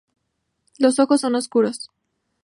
Los 0.79 0.97
ojos 0.97 1.21
son 1.21 1.35
oscuros. 1.35 1.91